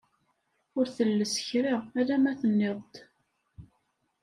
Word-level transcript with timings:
Ur 0.77 0.85
telles 0.95 1.35
kra, 1.47 1.75
alamma 1.99 2.33
tenniḍ-d! 2.41 2.93